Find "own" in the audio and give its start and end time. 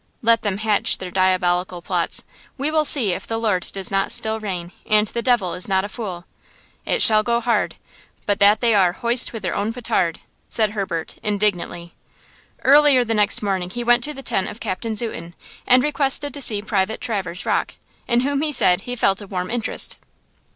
9.53-9.71